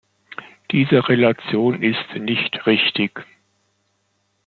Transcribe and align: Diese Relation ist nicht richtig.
Diese 0.71 1.07
Relation 1.07 1.83
ist 1.83 2.15
nicht 2.19 2.65
richtig. 2.65 3.23